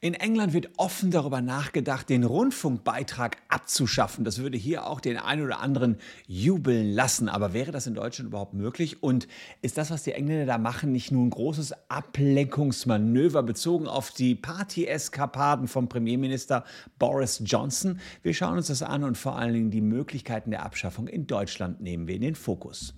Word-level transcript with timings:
In 0.00 0.14
England 0.14 0.52
wird 0.52 0.70
offen 0.76 1.10
darüber 1.10 1.40
nachgedacht, 1.40 2.08
den 2.08 2.24
Rundfunkbeitrag 2.24 3.38
abzuschaffen. 3.48 4.24
Das 4.24 4.38
würde 4.38 4.58
hier 4.58 4.86
auch 4.86 5.00
den 5.00 5.16
einen 5.16 5.42
oder 5.42 5.60
anderen 5.60 5.96
jubeln 6.26 6.92
lassen. 6.92 7.28
Aber 7.28 7.54
wäre 7.54 7.72
das 7.72 7.86
in 7.86 7.94
Deutschland 7.94 8.28
überhaupt 8.28 8.52
möglich? 8.52 9.02
Und 9.02 9.26
ist 9.62 9.78
das, 9.78 9.90
was 9.90 10.02
die 10.02 10.12
Engländer 10.12 10.46
da 10.46 10.58
machen, 10.58 10.92
nicht 10.92 11.12
nur 11.12 11.24
ein 11.24 11.30
großes 11.30 11.74
Ablenkungsmanöver 11.88 13.42
bezogen 13.42 13.88
auf 13.88 14.10
die 14.10 14.34
Party-Eskapaden 14.34 15.66
vom 15.66 15.88
Premierminister 15.88 16.64
Boris 16.98 17.42
Johnson? 17.44 17.98
Wir 18.22 18.34
schauen 18.34 18.58
uns 18.58 18.66
das 18.66 18.82
an 18.82 19.02
und 19.02 19.16
vor 19.16 19.36
allen 19.36 19.54
Dingen 19.54 19.70
die 19.70 19.80
Möglichkeiten 19.80 20.50
der 20.50 20.64
Abschaffung 20.64 21.08
in 21.08 21.26
Deutschland 21.26 21.80
nehmen 21.80 22.06
wir 22.06 22.16
in 22.16 22.22
den 22.22 22.34
Fokus. 22.34 22.94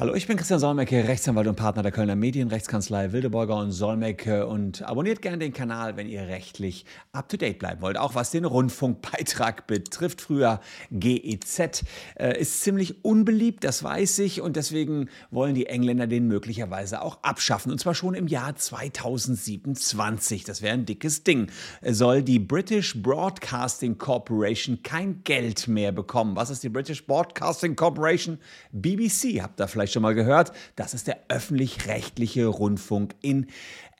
Hallo, 0.00 0.14
ich 0.14 0.28
bin 0.28 0.36
Christian 0.36 0.60
Solmecke, 0.60 1.08
Rechtsanwalt 1.08 1.48
und 1.48 1.56
Partner 1.56 1.82
der 1.82 1.90
Kölner 1.90 2.14
Medienrechtskanzlei 2.14 3.10
Wildeborger 3.10 3.56
und 3.56 3.72
Solmecke 3.72 4.46
und 4.46 4.82
abonniert 4.82 5.22
gerne 5.22 5.38
den 5.38 5.52
Kanal, 5.52 5.96
wenn 5.96 6.08
ihr 6.08 6.28
rechtlich 6.28 6.86
up 7.10 7.28
to 7.28 7.36
date 7.36 7.58
bleiben 7.58 7.82
wollt. 7.82 7.98
Auch 7.98 8.14
was 8.14 8.30
den 8.30 8.44
Rundfunkbeitrag 8.44 9.66
betrifft. 9.66 10.20
Früher 10.20 10.60
GEZ 10.92 11.82
äh, 12.14 12.40
ist 12.40 12.62
ziemlich 12.62 13.04
unbeliebt, 13.04 13.64
das 13.64 13.82
weiß 13.82 14.20
ich 14.20 14.40
und 14.40 14.54
deswegen 14.54 15.08
wollen 15.32 15.56
die 15.56 15.66
Engländer 15.66 16.06
den 16.06 16.28
möglicherweise 16.28 17.02
auch 17.02 17.18
abschaffen 17.24 17.72
und 17.72 17.80
zwar 17.80 17.96
schon 17.96 18.14
im 18.14 18.28
Jahr 18.28 18.54
2027. 18.54 20.44
Das 20.44 20.62
wäre 20.62 20.74
ein 20.74 20.86
dickes 20.86 21.24
Ding. 21.24 21.50
Soll 21.82 22.22
die 22.22 22.38
British 22.38 23.02
Broadcasting 23.02 23.98
Corporation 23.98 24.80
kein 24.84 25.24
Geld 25.24 25.66
mehr 25.66 25.90
bekommen? 25.90 26.36
Was 26.36 26.50
ist 26.50 26.62
die 26.62 26.68
British 26.68 27.04
Broadcasting 27.04 27.74
Corporation? 27.74 28.38
BBC, 28.70 29.42
habt 29.42 29.60
ihr 29.60 29.66
vielleicht 29.66 29.87
vielleicht 29.88 29.94
schon 29.94 30.02
mal 30.02 30.14
gehört. 30.14 30.52
Das 30.76 30.94
ist 30.94 31.06
der 31.06 31.18
öffentlich-rechtliche 31.28 32.46
Rundfunk 32.46 33.14
in 33.22 33.46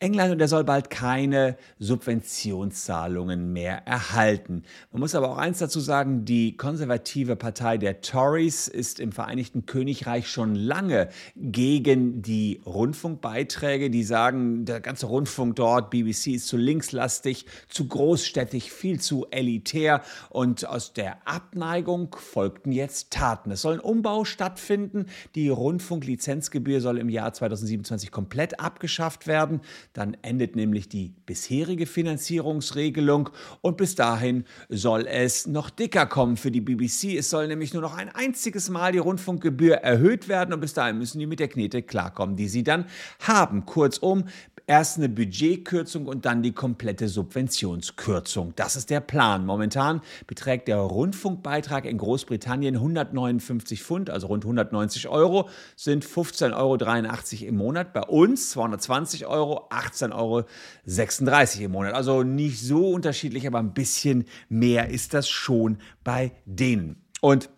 England 0.00 0.32
und 0.32 0.40
er 0.40 0.46
soll 0.48 0.62
bald 0.62 0.90
keine 0.90 1.56
Subventionszahlungen 1.80 3.52
mehr 3.52 3.86
erhalten. 3.86 4.62
Man 4.92 5.00
muss 5.00 5.16
aber 5.16 5.30
auch 5.30 5.38
eins 5.38 5.58
dazu 5.58 5.80
sagen, 5.80 6.24
die 6.24 6.56
konservative 6.56 7.34
Partei 7.34 7.78
der 7.78 8.00
Tories 8.00 8.68
ist 8.68 9.00
im 9.00 9.10
Vereinigten 9.10 9.66
Königreich 9.66 10.28
schon 10.28 10.54
lange 10.54 11.08
gegen 11.34 12.22
die 12.22 12.60
Rundfunkbeiträge. 12.64 13.90
Die 13.90 14.04
sagen, 14.04 14.64
der 14.64 14.80
ganze 14.80 15.06
Rundfunk 15.06 15.56
dort, 15.56 15.90
BBC 15.90 16.28
ist 16.28 16.46
zu 16.46 16.56
linkslastig, 16.56 17.46
zu 17.68 17.88
großstädtig, 17.88 18.70
viel 18.70 19.00
zu 19.00 19.26
elitär 19.30 20.02
und 20.30 20.64
aus 20.64 20.92
der 20.92 21.26
Abneigung 21.26 22.14
folgten 22.16 22.70
jetzt 22.70 23.10
Taten. 23.10 23.50
Es 23.50 23.62
soll 23.62 23.74
ein 23.74 23.80
Umbau 23.80 24.24
stattfinden. 24.24 25.06
Die 25.34 25.48
Rundfunklizenzgebühr 25.78 26.80
soll 26.80 26.98
im 26.98 27.08
Jahr 27.08 27.32
2027 27.32 28.10
komplett 28.10 28.58
abgeschafft 28.58 29.28
werden. 29.28 29.60
Dann 29.92 30.16
endet 30.22 30.56
nämlich 30.56 30.88
die 30.88 31.14
bisherige 31.24 31.86
Finanzierungsregelung 31.86 33.30
und 33.60 33.76
bis 33.76 33.94
dahin 33.94 34.44
soll 34.68 35.06
es 35.06 35.46
noch 35.46 35.70
dicker 35.70 36.06
kommen 36.06 36.36
für 36.36 36.50
die 36.50 36.60
BBC. 36.60 37.16
Es 37.16 37.30
soll 37.30 37.46
nämlich 37.46 37.74
nur 37.74 37.82
noch 37.82 37.96
ein 37.96 38.08
einziges 38.08 38.70
Mal 38.70 38.90
die 38.90 38.98
Rundfunkgebühr 38.98 39.76
erhöht 39.76 40.28
werden 40.28 40.52
und 40.52 40.60
bis 40.60 40.74
dahin 40.74 40.98
müssen 40.98 41.20
die 41.20 41.26
mit 41.26 41.38
der 41.38 41.48
Knete 41.48 41.82
klarkommen, 41.82 42.34
die 42.34 42.48
sie 42.48 42.64
dann 42.64 42.86
haben. 43.20 43.64
Kurzum, 43.64 44.24
Erst 44.70 44.98
eine 44.98 45.08
Budgetkürzung 45.08 46.04
und 46.04 46.26
dann 46.26 46.42
die 46.42 46.52
komplette 46.52 47.08
Subventionskürzung. 47.08 48.52
Das 48.54 48.76
ist 48.76 48.90
der 48.90 49.00
Plan. 49.00 49.46
Momentan 49.46 50.02
beträgt 50.26 50.68
der 50.68 50.76
Rundfunkbeitrag 50.76 51.86
in 51.86 51.96
Großbritannien 51.96 52.74
159 52.74 53.82
Pfund, 53.82 54.10
also 54.10 54.26
rund 54.26 54.44
190 54.44 55.08
Euro, 55.08 55.48
sind 55.74 56.04
15,83 56.04 56.52
Euro 56.54 57.48
im 57.48 57.56
Monat. 57.56 57.94
Bei 57.94 58.02
uns 58.02 58.50
220 58.50 59.24
Euro, 59.24 59.70
18,36 59.70 60.12
Euro 60.12 61.64
im 61.64 61.72
Monat. 61.72 61.94
Also 61.94 62.22
nicht 62.22 62.60
so 62.60 62.90
unterschiedlich, 62.90 63.46
aber 63.46 63.60
ein 63.60 63.72
bisschen 63.72 64.26
mehr 64.50 64.90
ist 64.90 65.14
das 65.14 65.30
schon 65.30 65.78
bei 66.04 66.32
denen. 66.44 67.02
Und 67.22 67.48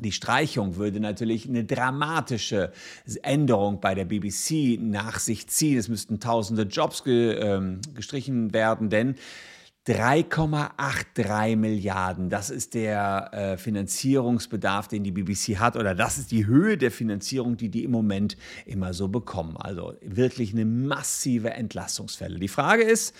die 0.00 0.12
Streichung 0.12 0.76
würde 0.76 1.00
natürlich 1.00 1.48
eine 1.48 1.64
dramatische 1.64 2.72
Änderung 3.22 3.80
bei 3.80 3.94
der 3.94 4.04
BBC 4.04 4.78
nach 4.80 5.18
sich 5.18 5.48
ziehen. 5.48 5.78
Es 5.78 5.88
müssten 5.88 6.20
tausende 6.20 6.64
Jobs 6.64 7.04
ge, 7.04 7.34
ähm, 7.34 7.80
gestrichen 7.94 8.52
werden, 8.52 8.90
denn 8.90 9.16
3,83 9.86 11.54
Milliarden, 11.54 12.28
das 12.28 12.50
ist 12.50 12.74
der 12.74 13.30
äh, 13.32 13.56
Finanzierungsbedarf, 13.56 14.88
den 14.88 15.04
die 15.04 15.12
BBC 15.12 15.58
hat, 15.58 15.76
oder 15.76 15.94
das 15.94 16.18
ist 16.18 16.32
die 16.32 16.46
Höhe 16.46 16.76
der 16.76 16.90
Finanzierung, 16.90 17.56
die 17.56 17.68
die 17.68 17.84
im 17.84 17.92
Moment 17.92 18.36
immer 18.64 18.92
so 18.92 19.06
bekommen. 19.06 19.56
Also 19.56 19.94
wirklich 20.02 20.52
eine 20.52 20.64
massive 20.64 21.50
Entlassungsfälle. 21.50 22.40
Die 22.40 22.48
Frage 22.48 22.82
ist, 22.82 23.14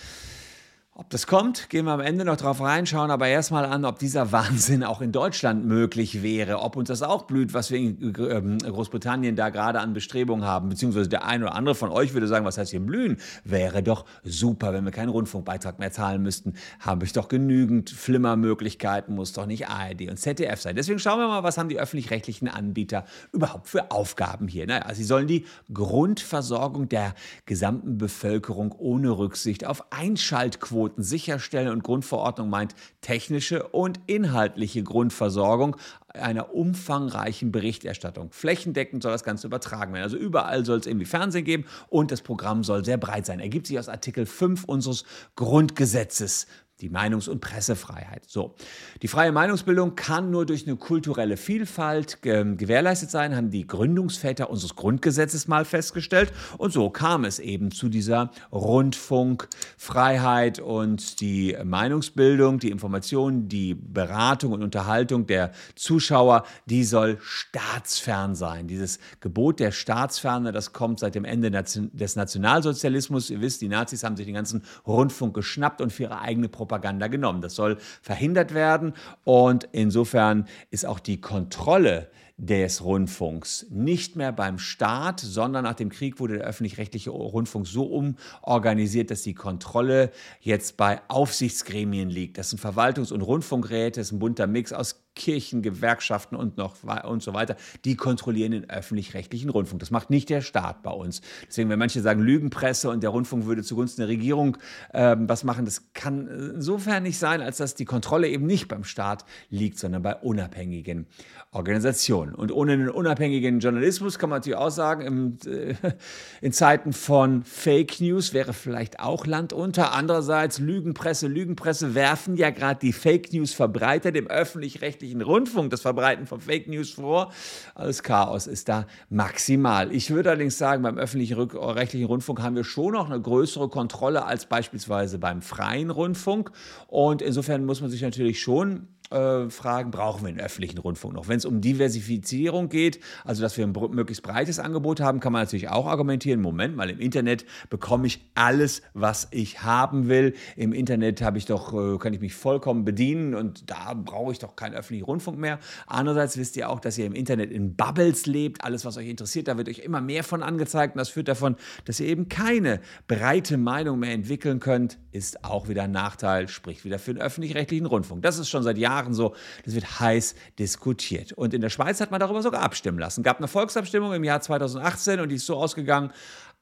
ob 0.99 1.11
das 1.11 1.27
kommt, 1.27 1.69
gehen 1.69 1.85
wir 1.85 1.91
am 1.91 1.99
Ende 1.99 2.25
noch 2.25 2.37
drauf 2.37 2.59
reinschauen, 2.59 3.11
aber 3.11 3.27
erstmal 3.27 3.65
an, 3.65 3.85
ob 3.85 3.99
dieser 3.99 4.31
Wahnsinn 4.31 4.83
auch 4.83 4.99
in 4.99 5.11
Deutschland 5.11 5.63
möglich 5.63 6.23
wäre, 6.23 6.57
ob 6.61 6.75
uns 6.75 6.87
das 6.87 7.03
auch 7.03 7.25
blüht, 7.25 7.53
was 7.53 7.69
wir 7.69 7.77
in 7.77 8.15
ähm, 8.17 8.57
Großbritannien 8.57 9.35
da 9.35 9.49
gerade 9.49 9.79
an 9.79 9.93
Bestrebungen 9.93 10.43
haben, 10.43 10.69
beziehungsweise 10.69 11.07
der 11.07 11.23
eine 11.23 11.45
oder 11.45 11.53
andere 11.53 11.75
von 11.75 11.91
euch 11.91 12.15
würde 12.15 12.27
sagen, 12.27 12.45
was 12.45 12.57
heißt 12.57 12.71
hier 12.71 12.79
blühen? 12.79 13.17
Wäre 13.43 13.83
doch 13.83 14.05
super, 14.23 14.73
wenn 14.73 14.85
wir 14.85 14.91
keinen 14.91 15.09
Rundfunkbeitrag 15.09 15.77
mehr 15.77 15.91
zahlen 15.91 16.23
müssten, 16.23 16.55
habe 16.79 17.05
ich 17.05 17.13
doch 17.13 17.27
genügend 17.27 17.91
Flimmermöglichkeiten, 17.91 19.13
muss 19.13 19.33
doch 19.33 19.45
nicht 19.45 19.67
ARD 19.67 20.09
und 20.09 20.17
ZDF 20.17 20.59
sein. 20.59 20.75
Deswegen 20.75 20.97
schauen 20.97 21.19
wir 21.19 21.27
mal, 21.27 21.43
was 21.43 21.59
haben 21.59 21.69
die 21.69 21.79
öffentlich-rechtlichen 21.79 22.47
Anbieter 22.47 23.05
überhaupt 23.31 23.67
für 23.67 23.91
Aufgaben 23.91 24.47
hier. 24.47 24.65
Naja, 24.65 24.91
sie 24.95 25.03
sollen 25.03 25.27
die 25.27 25.45
Grundversorgung 25.71 26.89
der 26.89 27.13
gesamten 27.45 27.99
Bevölkerung 27.99 28.71
ohne 28.71 29.11
Rücksicht 29.11 29.63
auf 29.63 29.91
Einschaltquoten 29.91 30.86
Quoten 30.87 31.03
sicherstellen 31.03 31.69
und 31.69 31.83
Grundverordnung 31.83 32.49
meint 32.49 32.73
technische 33.01 33.67
und 33.67 33.99
inhaltliche 34.07 34.83
Grundversorgung 34.83 35.75
einer 36.07 36.53
umfangreichen 36.53 37.51
Berichterstattung. 37.51 38.31
Flächendeckend 38.31 39.03
soll 39.03 39.11
das 39.11 39.25
Ganze 39.25 39.47
übertragen 39.47 39.93
werden. 39.93 40.03
Also 40.03 40.15
überall 40.15 40.65
soll 40.65 40.79
es 40.79 40.87
irgendwie 40.87 41.05
Fernsehen 41.05 41.43
geben 41.43 41.65
und 41.89 42.11
das 42.11 42.21
Programm 42.21 42.63
soll 42.63 42.85
sehr 42.85 42.97
breit 42.97 43.25
sein. 43.25 43.41
Ergibt 43.41 43.67
sich 43.67 43.77
aus 43.77 43.89
Artikel 43.89 44.25
5 44.25 44.63
unseres 44.63 45.03
Grundgesetzes 45.35 46.47
die 46.81 46.89
Meinungs- 46.89 47.27
und 47.27 47.41
Pressefreiheit. 47.41 48.23
So, 48.27 48.53
die 49.01 49.07
freie 49.07 49.31
Meinungsbildung 49.31 49.95
kann 49.95 50.29
nur 50.29 50.45
durch 50.45 50.67
eine 50.67 50.75
kulturelle 50.75 51.35
Vielfalt 51.35 52.19
äh, 52.23 52.43
gewährleistet 52.43 53.09
sein, 53.09 53.35
haben 53.35 53.49
die 53.49 53.65
Gründungsväter 53.65 54.51
unseres 54.51 54.75
Grundgesetzes 54.75 55.47
mal 55.47 55.65
festgestellt. 55.65 56.31
Und 56.59 56.73
so 56.73 56.91
kam 56.91 57.25
es 57.25 57.39
eben 57.39 57.71
zu 57.71 57.89
dieser 57.89 58.29
Rundfunkfreiheit 58.51 60.59
und 60.59 61.19
die 61.19 61.57
Meinungsbildung, 61.63 62.59
die 62.59 62.69
Information, 62.69 63.47
die 63.47 63.73
Beratung 63.73 64.51
und 64.51 64.61
Unterhaltung 64.61 65.25
der 65.25 65.53
Zuschauer, 65.75 66.43
die 66.67 66.83
soll 66.83 67.17
staatsfern 67.21 68.35
sein. 68.35 68.67
Dieses 68.67 68.99
Gebot 69.19 69.59
der 69.59 69.71
Staatsferne, 69.71 70.51
das 70.51 70.73
kommt 70.73 70.99
seit 70.99 71.15
dem 71.15 71.25
Ende 71.25 71.49
des 71.49 72.15
Nationalsozialismus. 72.15 73.31
Ihr 73.31 73.41
wisst, 73.41 73.61
die 73.61 73.67
Nazis 73.67 74.03
haben 74.03 74.15
sich 74.15 74.27
den 74.27 74.35
ganzen 74.35 74.61
Rundfunk 74.85 75.33
geschnappt 75.33 75.81
und 75.81 75.91
für 75.91 76.03
ihre 76.03 76.21
eigene 76.21 76.49
Propaganda 76.49 76.66
Propaganda 76.67 77.07
genommen. 77.07 77.41
Das 77.41 77.55
soll 77.55 77.77
verhindert 78.01 78.53
werden 78.53 78.93
und 79.23 79.69
insofern 79.71 80.47
ist 80.69 80.85
auch 80.85 80.99
die 80.99 81.21
Kontrolle 81.21 82.09
des 82.37 82.83
Rundfunks 82.83 83.65
nicht 83.71 84.15
mehr 84.15 84.31
beim 84.31 84.59
Staat, 84.59 85.19
sondern 85.19 85.63
nach 85.63 85.73
dem 85.73 85.89
Krieg 85.89 86.19
wurde 86.19 86.37
der 86.37 86.45
öffentlich-rechtliche 86.45 87.09
Rundfunk 87.09 87.65
so 87.65 87.85
umorganisiert, 87.85 89.09
dass 89.09 89.23
die 89.23 89.33
Kontrolle 89.33 90.11
jetzt 90.39 90.77
bei 90.77 91.01
Aufsichtsgremien 91.07 92.11
liegt. 92.11 92.37
Das 92.37 92.51
sind 92.51 92.59
Verwaltungs- 92.59 93.11
und 93.11 93.21
Rundfunkräte, 93.21 93.99
das 93.99 94.07
ist 94.07 94.11
ein 94.13 94.19
bunter 94.19 94.45
Mix 94.45 94.71
aus 94.71 95.07
Kirchen, 95.17 95.63
Gewerkschaften 95.63 96.35
und 96.35 96.57
noch 96.57 96.75
und 97.03 97.23
so 97.23 97.33
weiter, 97.33 97.55
die 97.83 97.95
kontrollieren 97.95 98.51
den 98.51 98.69
öffentlich-rechtlichen 98.69 99.49
Rundfunk. 99.49 99.79
Das 99.79 99.91
macht 99.91 100.09
nicht 100.09 100.29
der 100.29 100.41
Staat 100.41 100.83
bei 100.83 100.91
uns. 100.91 101.21
Deswegen, 101.47 101.69
wenn 101.69 101.79
manche 101.79 102.01
sagen 102.01 102.21
Lügenpresse 102.21 102.89
und 102.89 103.01
der 103.01 103.09
Rundfunk 103.09 103.45
würde 103.45 103.63
zugunsten 103.63 104.01
der 104.01 104.09
Regierung 104.09 104.57
ähm, 104.93 105.27
was 105.27 105.43
machen, 105.43 105.65
das 105.65 105.91
kann 105.93 106.27
insofern 106.55 107.03
nicht 107.03 107.17
sein, 107.17 107.41
als 107.41 107.57
dass 107.57 107.73
die 107.73 107.85
Kontrolle 107.85 108.29
eben 108.29 108.45
nicht 108.45 108.67
beim 108.67 108.83
Staat 108.83 109.25
liegt, 109.49 109.79
sondern 109.79 110.03
bei 110.03 110.15
unabhängigen 110.15 111.07
Organisationen. 111.51 112.26
Und 112.33 112.51
ohne 112.51 112.73
einen 112.73 112.89
unabhängigen 112.89 113.59
Journalismus 113.59 114.19
kann 114.19 114.29
man 114.29 114.39
natürlich 114.39 114.57
auch 114.57 114.69
sagen, 114.69 115.01
im, 115.01 115.37
äh, 115.45 115.75
in 116.41 116.51
Zeiten 116.51 116.93
von 116.93 117.43
Fake 117.43 117.99
News 117.99 118.33
wäre 118.33 118.53
vielleicht 118.53 118.99
auch 118.99 119.25
Land 119.25 119.53
unter. 119.53 119.93
Andererseits 119.93 120.59
Lügenpresse, 120.59 121.27
Lügenpresse 121.27 121.95
werfen 121.95 122.35
ja 122.35 122.49
gerade 122.49 122.79
die 122.79 122.93
Fake 122.93 123.33
News 123.33 123.53
Verbreiter 123.53 124.11
dem 124.11 124.27
öffentlich-rechtlichen 124.27 125.21
Rundfunk 125.21 125.69
das 125.69 125.81
Verbreiten 125.81 126.27
von 126.27 126.41
Fake 126.41 126.67
News 126.67 126.91
vor. 126.91 127.31
Alles 127.75 128.03
Chaos 128.03 128.47
ist 128.47 128.69
da 128.69 128.87
maximal. 129.09 129.91
Ich 129.91 130.09
würde 130.09 130.29
allerdings 130.29 130.57
sagen, 130.57 130.83
beim 130.83 130.97
öffentlichen 130.97 131.39
rechtlichen 131.39 132.05
Rundfunk 132.05 132.41
haben 132.41 132.55
wir 132.55 132.63
schon 132.63 132.93
noch 132.93 133.09
eine 133.09 133.21
größere 133.21 133.69
Kontrolle 133.69 134.25
als 134.25 134.45
beispielsweise 134.45 135.19
beim 135.19 135.41
freien 135.41 135.89
Rundfunk. 135.89 136.51
Und 136.87 137.21
insofern 137.21 137.65
muss 137.65 137.81
man 137.81 137.89
sich 137.89 138.01
natürlich 138.01 138.41
schon 138.41 138.87
äh, 139.11 139.49
fragen, 139.49 139.91
brauchen 139.91 140.23
wir 140.23 140.29
einen 140.29 140.39
öffentlichen 140.39 140.77
Rundfunk 140.77 141.13
noch? 141.13 141.27
Wenn 141.27 141.37
es 141.37 141.45
um 141.45 141.61
Diversifizierung 141.61 142.69
geht, 142.69 142.99
also 143.23 143.41
dass 143.41 143.57
wir 143.57 143.65
ein 143.65 143.71
möglichst 143.71 144.23
breites 144.23 144.59
Angebot 144.59 144.99
haben, 144.99 145.19
kann 145.19 145.33
man 145.33 145.43
natürlich 145.43 145.69
auch 145.69 145.87
argumentieren, 145.87 146.41
Moment 146.41 146.75
mal, 146.75 146.89
im 146.89 146.99
Internet 146.99 147.45
bekomme 147.69 148.07
ich 148.07 148.25
alles, 148.35 148.81
was 148.93 149.27
ich 149.31 149.63
haben 149.63 150.09
will. 150.09 150.33
Im 150.55 150.73
Internet 150.73 151.21
habe 151.21 151.37
ich 151.37 151.45
doch, 151.45 151.73
äh, 151.73 151.97
kann 151.97 152.13
ich 152.13 152.19
mich 152.19 152.35
vollkommen 152.35 152.85
bedienen 152.85 153.33
und 153.33 153.69
da 153.69 153.93
brauche 153.93 154.31
ich 154.31 154.39
doch 154.39 154.55
keinen 154.55 154.75
öffentlichen 154.75 155.05
Rundfunk 155.05 155.37
mehr. 155.37 155.59
Andererseits 155.85 156.37
wisst 156.37 156.57
ihr 156.57 156.69
auch, 156.69 156.79
dass 156.79 156.97
ihr 156.97 157.05
im 157.05 157.13
Internet 157.13 157.51
in 157.51 157.75
Bubbles 157.75 158.25
lebt. 158.25 158.63
Alles, 158.63 158.85
was 158.85 158.97
euch 158.97 159.07
interessiert, 159.07 159.47
da 159.47 159.57
wird 159.57 159.69
euch 159.69 159.79
immer 159.79 160.01
mehr 160.01 160.23
von 160.23 160.43
angezeigt 160.43 160.95
und 160.95 160.99
das 160.99 161.09
führt 161.09 161.27
davon, 161.27 161.55
dass 161.85 161.99
ihr 161.99 162.07
eben 162.07 162.29
keine 162.29 162.81
breite 163.07 163.57
Meinung 163.57 163.99
mehr 163.99 164.11
entwickeln 164.11 164.59
könnt, 164.59 164.97
ist 165.11 165.43
auch 165.43 165.69
wieder 165.69 165.83
ein 165.83 165.91
Nachteil, 165.91 166.47
spricht 166.47 166.85
wieder 166.85 166.99
für 166.99 167.13
den 167.13 167.21
öffentlich-rechtlichen 167.21 167.85
Rundfunk. 167.85 168.21
Das 168.21 168.37
ist 168.37 168.49
schon 168.49 168.63
seit 168.63 168.77
Jahren 168.77 168.96
Jahren 168.97 169.13
so. 169.13 169.35
Das 169.65 169.75
wird 169.75 169.99
heiß 169.99 170.35
diskutiert. 170.59 171.33
Und 171.33 171.53
in 171.53 171.61
der 171.61 171.69
Schweiz 171.69 172.01
hat 172.01 172.11
man 172.11 172.19
darüber 172.19 172.41
sogar 172.41 172.61
abstimmen 172.61 172.99
lassen. 172.99 173.23
Gab 173.23 173.37
eine 173.37 173.47
Volksabstimmung 173.47 174.13
im 174.13 174.23
Jahr 174.23 174.41
2018 174.41 175.19
und 175.19 175.29
die 175.29 175.35
ist 175.35 175.45
so 175.45 175.57
ausgegangen. 175.57 176.11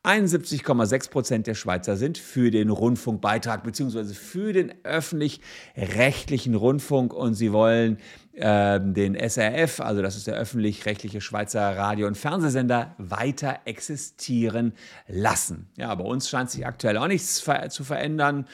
71,6 0.04 1.10
Prozent 1.10 1.48
der 1.48 1.56
Schweizer 1.56 1.98
sind 1.98 2.20
für 2.20 2.52
den 2.52 2.70
Rundfunkbeitrag 2.70 3.64
bzw. 3.64 4.14
für 4.14 4.54
den 4.54 4.72
öffentlich-rechtlichen 4.84 6.54
Rundfunk 6.54 7.12
und 7.12 7.34
sie 7.34 7.52
wollen 7.52 7.98
äh, 8.34 8.80
den 8.80 9.16
SRF, 9.16 9.80
also 9.80 10.04
das 10.04 10.16
ist 10.16 10.28
der 10.28 10.36
öffentlich-rechtliche 10.36 11.22
Schweizer 11.22 11.76
Radio- 11.76 12.06
und 12.06 12.20
Fernsehsender, 12.20 12.94
weiter 13.00 13.62
existieren 13.66 14.74
lassen. 15.08 15.70
Ja, 15.76 15.96
bei 15.96 16.04
uns 16.04 16.30
scheint 16.30 16.52
sich 16.52 16.68
aktuell 16.68 16.98
auch 16.98 17.08
nichts 17.08 17.44
zu 17.70 17.84
verändern. 17.84 18.46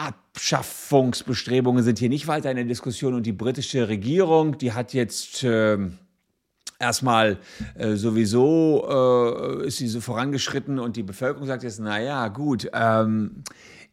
Abschaffungsbestrebungen 0.00 1.84
sind 1.84 1.98
hier 1.98 2.08
nicht 2.08 2.26
weiter 2.26 2.50
in 2.50 2.56
der 2.56 2.64
Diskussion. 2.64 3.14
Und 3.14 3.26
die 3.26 3.32
britische 3.32 3.88
Regierung, 3.88 4.56
die 4.56 4.72
hat 4.72 4.94
jetzt 4.94 5.44
äh, 5.44 5.76
erstmal 6.78 7.38
äh, 7.74 7.94
sowieso 7.96 9.60
äh, 9.62 9.66
ist 9.66 9.76
sie 9.76 9.88
so 9.88 10.00
vorangeschritten. 10.00 10.78
Und 10.78 10.96
die 10.96 11.02
Bevölkerung 11.02 11.46
sagt 11.46 11.62
jetzt, 11.62 11.80
naja, 11.80 12.28
gut, 12.28 12.68
ähm, 12.72 13.44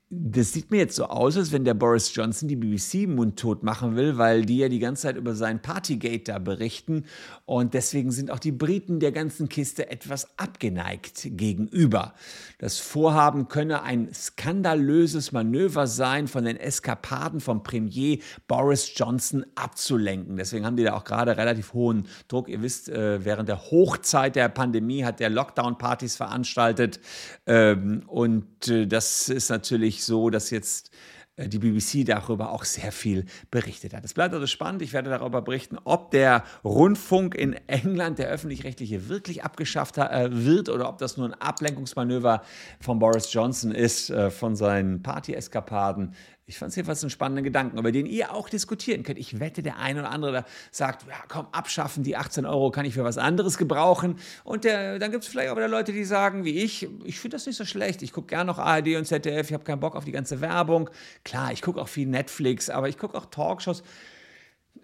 das 0.10 0.54
sieht 0.54 0.72
mir 0.72 0.78
jetzt 0.78 0.96
so 0.96 1.08
aus, 1.08 1.36
als 1.36 1.52
wenn 1.52 1.66
der 1.66 1.74
Boris 1.74 2.16
Johnson 2.16 2.48
die 2.48 2.56
BBC 2.56 3.10
mundtot 3.10 3.64
machen 3.64 3.98
will, 3.98 4.18
weil 4.18 4.46
die 4.46 4.60
ja 4.60 4.70
die 4.70 4.80
ganze 4.80 5.02
Zeit 5.04 5.18
über 5.18 5.36
sein 5.36 5.62
Partygate 5.62 6.24
da 6.24 6.40
berichten. 6.40 7.04
Und 7.46 7.74
deswegen 7.74 8.12
sind 8.12 8.32
auch 8.32 8.40
die 8.40 8.54
Briten 8.54 9.02
der 9.02 9.12
ganzen 9.12 9.50
Kiste 9.50 9.92
etwas 9.92 10.30
abgeneigt 10.38 11.28
gegenüber. 11.32 12.14
Das 12.58 12.80
Vorhaben 12.80 13.50
könne 13.50 13.84
ein 13.84 14.14
skandalöses 14.14 15.34
Manöver 15.34 15.88
sein, 15.88 16.30
von 16.30 16.46
den 16.46 16.56
Eskapaden 16.56 17.42
vom 17.42 17.64
Premier 17.64 18.20
Boris 18.48 18.94
Johnson 18.96 19.46
abzulenken. 19.56 20.38
Deswegen 20.38 20.66
haben 20.66 20.78
die 20.78 20.86
da 20.86 20.96
auch 20.96 21.04
gerade 21.04 21.36
relativ 21.36 21.74
hohen 21.74 22.08
Druck. 22.30 22.48
Ihr 22.48 22.62
wisst, 22.62 22.88
äh, 22.88 23.26
während 23.26 23.50
der 23.50 23.72
Hochzeit 23.72 24.38
der 24.38 24.48
Pandemie 24.48 25.04
hat 25.04 25.20
der 25.20 25.30
Lockdown-Partys 25.30 26.16
veranstaltet. 26.16 27.02
Ähm, 27.46 28.04
und 28.08 28.70
äh, 28.70 28.88
das 28.88 29.28
ist 29.28 29.50
natürlich 29.50 29.97
wirklich 29.98 30.06
so, 30.06 30.30
dass 30.30 30.50
jetzt 30.52 30.92
äh, 31.36 31.50
die 31.50 31.60
BBC 31.60 32.06
darüber 32.06 32.52
auch 32.52 32.64
sehr 32.64 32.92
viel 32.92 33.26
berichtet 33.50 33.94
hat. 33.94 34.06
Es 34.06 34.14
bleibt 34.14 34.34
also 34.34 34.46
spannend. 34.48 34.82
Ich 34.82 34.94
werde 34.94 35.10
darüber 35.10 35.42
berichten, 35.42 35.78
ob 35.84 36.12
der 36.12 36.44
Rundfunk 36.64 37.36
in 37.36 37.54
England, 37.68 38.20
der 38.20 38.30
öffentlich-rechtliche, 38.30 39.10
wirklich 39.10 39.44
abgeschafft 39.44 39.98
äh, 39.98 40.30
wird 40.32 40.70
oder 40.70 40.88
ob 40.90 40.98
das 41.00 41.18
nur 41.18 41.28
ein 41.28 41.34
Ablenkungsmanöver 41.34 42.44
von 42.80 43.00
Boris 43.00 43.34
Johnson 43.34 43.72
ist, 43.72 44.10
äh, 44.10 44.30
von 44.30 44.56
seinen 44.56 45.02
Party-Eskapaden 45.02 46.14
ich 46.50 46.58
fand 46.58 46.70
es 46.70 46.78
jedenfalls 46.78 47.04
einen 47.04 47.10
spannenden 47.10 47.44
Gedanken, 47.44 47.78
über 47.78 47.92
den 47.92 48.06
ihr 48.06 48.34
auch 48.34 48.48
diskutieren 48.48 49.04
könnt. 49.04 49.20
Ich 49.20 49.42
wette, 49.42 49.62
der 49.62 49.80
eine 49.80 50.00
oder 50.00 50.12
andere 50.12 50.46
sagt, 50.72 51.06
ja 51.06 51.16
komm, 51.28 51.48
abschaffen, 51.52 52.04
die 52.04 52.16
18 52.16 52.46
Euro 52.46 52.72
kann 52.72 52.86
ich 52.86 52.94
für 52.94 53.04
was 53.04 53.18
anderes 53.18 53.58
gebrauchen. 53.58 54.18
Und 54.46 54.64
der, 54.64 54.98
dann 54.98 55.12
gibt 55.12 55.26
es 55.26 55.30
vielleicht 55.30 55.50
auch 55.50 55.58
wieder 55.58 55.68
Leute, 55.68 55.92
die 55.92 56.06
sagen, 56.06 56.46
wie 56.46 56.64
ich, 56.64 56.88
ich 57.04 57.20
finde 57.20 57.36
das 57.36 57.46
nicht 57.48 57.58
so 57.58 57.66
schlecht. 57.66 58.02
Ich 58.02 58.14
gucke 58.14 58.28
gerne 58.28 58.46
noch 58.46 58.60
ARD 58.60 58.96
und 58.96 59.04
ZDF, 59.04 59.50
ich 59.50 59.54
habe 59.54 59.66
keinen 59.66 59.82
Bock 59.82 59.98
auf 59.98 60.06
die 60.06 60.14
ganze 60.14 60.40
Werbung. 60.40 60.90
Klar, 61.26 61.52
ich 61.52 61.62
gucke 61.62 61.82
auch 61.82 61.90
viel 61.90 62.08
Netflix, 62.08 62.70
aber 62.70 62.88
ich 62.88 62.98
gucke 62.98 63.18
auch 63.18 63.26
Talkshows. 63.26 63.84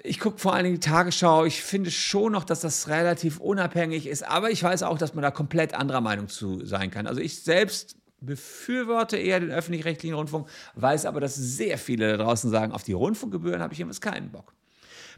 Ich 0.03 0.19
gucke 0.19 0.39
vor 0.39 0.53
allen 0.53 0.65
Dingen 0.65 0.81
die 0.81 0.85
Tagesschau. 0.85 1.45
Ich 1.45 1.63
finde 1.63 1.91
schon 1.91 2.33
noch, 2.33 2.43
dass 2.43 2.59
das 2.59 2.89
relativ 2.89 3.39
unabhängig 3.39 4.07
ist. 4.07 4.27
Aber 4.27 4.51
ich 4.51 4.61
weiß 4.61 4.83
auch, 4.83 4.97
dass 4.97 5.13
man 5.13 5.21
da 5.21 5.31
komplett 5.31 5.75
anderer 5.75 6.01
Meinung 6.01 6.27
zu 6.27 6.65
sein 6.65 6.91
kann. 6.91 7.07
Also 7.07 7.21
ich 7.21 7.41
selbst 7.41 7.95
befürworte 8.25 9.17
eher 9.17 9.39
den 9.39 9.51
öffentlich-rechtlichen 9.51 10.15
Rundfunk, 10.15 10.47
weiß 10.75 11.05
aber, 11.05 11.19
dass 11.19 11.35
sehr 11.35 11.77
viele 11.77 12.17
da 12.17 12.23
draußen 12.23 12.49
sagen, 12.49 12.71
auf 12.71 12.83
die 12.83 12.93
Rundfunkgebühren 12.93 13.61
habe 13.61 13.73
ich 13.73 13.79
jedenfalls 13.79 14.01
keinen 14.01 14.31
Bock. 14.31 14.53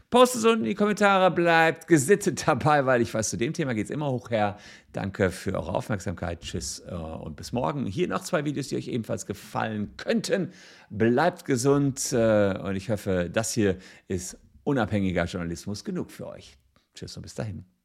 Postet 0.08 0.40
es 0.40 0.44
unten 0.44 0.60
in 0.60 0.68
die 0.70 0.74
Kommentare, 0.76 1.32
bleibt 1.32 1.88
gesittet 1.88 2.46
dabei, 2.46 2.86
weil 2.86 3.02
ich 3.02 3.12
weiß, 3.12 3.30
zu 3.30 3.36
dem 3.36 3.52
Thema 3.52 3.74
geht 3.74 3.86
es 3.86 3.90
immer 3.90 4.10
hoch 4.10 4.30
her. 4.30 4.56
Danke 4.92 5.30
für 5.30 5.54
eure 5.54 5.74
Aufmerksamkeit. 5.74 6.42
Tschüss 6.42 6.80
äh, 6.86 6.94
und 6.94 7.36
bis 7.36 7.52
morgen. 7.52 7.86
Hier 7.86 8.06
noch 8.06 8.22
zwei 8.22 8.44
Videos, 8.44 8.68
die 8.68 8.76
euch 8.76 8.88
ebenfalls 8.88 9.26
gefallen 9.26 9.96
könnten. 9.96 10.52
Bleibt 10.90 11.44
gesund 11.44 12.12
äh, 12.12 12.56
und 12.56 12.76
ich 12.76 12.88
hoffe, 12.88 13.28
das 13.32 13.52
hier 13.52 13.78
ist 14.06 14.38
unabhängiger 14.62 15.24
Journalismus 15.24 15.82
genug 15.82 16.12
für 16.12 16.28
euch. 16.28 16.56
Tschüss 16.94 17.16
und 17.16 17.22
bis 17.22 17.34
dahin. 17.34 17.75